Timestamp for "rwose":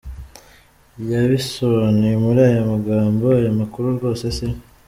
3.97-4.23